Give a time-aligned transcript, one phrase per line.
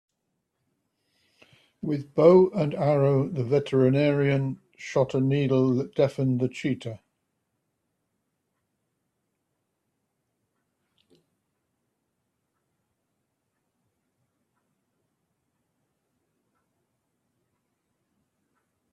[1.83, 7.01] With bow and arrow the veterinarian shot a needle that deafened the cheetah.